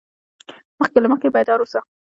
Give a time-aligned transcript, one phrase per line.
[0.79, 1.79] مخکې له مخکې بیدار اوسه.